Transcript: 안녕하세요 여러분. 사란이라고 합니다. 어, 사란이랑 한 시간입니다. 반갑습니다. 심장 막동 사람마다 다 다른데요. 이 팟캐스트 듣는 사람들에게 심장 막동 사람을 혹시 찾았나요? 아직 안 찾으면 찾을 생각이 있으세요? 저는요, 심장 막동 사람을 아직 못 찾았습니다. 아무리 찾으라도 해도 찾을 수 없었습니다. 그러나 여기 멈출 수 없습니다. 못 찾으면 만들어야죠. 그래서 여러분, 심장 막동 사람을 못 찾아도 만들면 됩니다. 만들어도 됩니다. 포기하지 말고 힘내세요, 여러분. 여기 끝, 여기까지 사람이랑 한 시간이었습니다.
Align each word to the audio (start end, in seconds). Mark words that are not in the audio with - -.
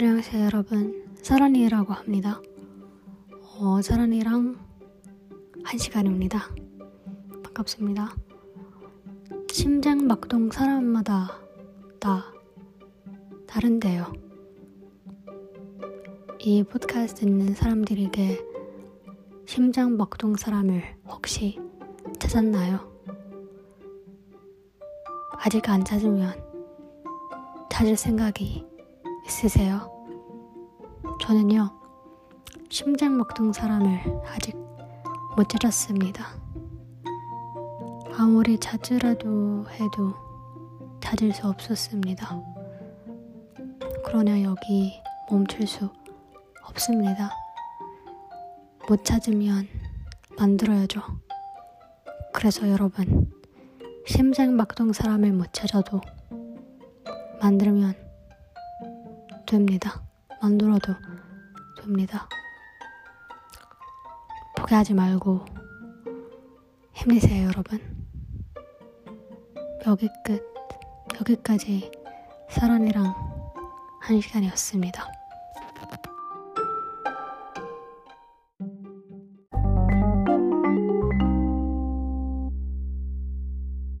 안녕하세요 0.00 0.44
여러분. 0.44 1.04
사란이라고 1.22 1.92
합니다. 1.92 2.40
어, 3.58 3.82
사란이랑 3.82 4.56
한 5.64 5.76
시간입니다. 5.76 6.54
반갑습니다. 7.42 8.14
심장 9.50 10.06
막동 10.06 10.52
사람마다 10.52 11.40
다 11.98 12.32
다른데요. 13.48 14.12
이 16.38 16.62
팟캐스트 16.62 17.22
듣는 17.22 17.54
사람들에게 17.54 18.38
심장 19.46 19.96
막동 19.96 20.36
사람을 20.36 20.94
혹시 21.08 21.58
찾았나요? 22.20 22.88
아직 25.40 25.68
안 25.68 25.84
찾으면 25.84 26.40
찾을 27.68 27.96
생각이 27.96 28.77
있으세요? 29.28 29.92
저는요, 31.20 31.70
심장 32.70 33.16
막동 33.18 33.52
사람을 33.52 34.00
아직 34.26 34.56
못 35.36 35.48
찾았습니다. 35.48 36.26
아무리 38.16 38.58
찾으라도 38.58 39.66
해도 39.68 40.14
찾을 41.00 41.32
수 41.32 41.46
없었습니다. 41.46 42.42
그러나 44.04 44.42
여기 44.42 44.94
멈출 45.30 45.66
수 45.66 45.90
없습니다. 46.64 47.30
못 48.88 49.04
찾으면 49.04 49.68
만들어야죠. 50.38 51.02
그래서 52.32 52.68
여러분, 52.70 53.30
심장 54.06 54.56
막동 54.56 54.92
사람을 54.94 55.32
못 55.32 55.52
찾아도 55.52 56.00
만들면 57.40 58.07
됩니다. 59.48 60.02
만들어도 60.42 60.94
됩니다. 61.80 62.28
포기하지 64.58 64.92
말고 64.92 65.42
힘내세요, 66.92 67.46
여러분. 67.46 67.80
여기 69.86 70.10
끝, 70.22 70.44
여기까지 71.18 71.90
사람이랑 72.50 73.14
한 74.02 74.20
시간이었습니다. 74.20 75.17